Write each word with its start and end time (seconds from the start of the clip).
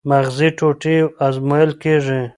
مغزي 0.09 0.49
ټوټې 0.57 0.95
ازمویل 1.25 1.71
کېږي. 1.83 2.21